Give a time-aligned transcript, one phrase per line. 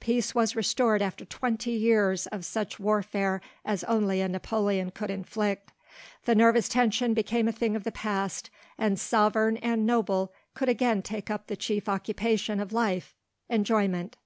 [0.00, 5.72] Peace was restored after twenty years of such warfare as only a Napoleon could inflict,
[6.26, 11.00] the nervous tension became a thing of the past, and sovereign and noble could again
[11.00, 13.14] take up the chief occupation of life,
[13.48, 14.18] enjoyment.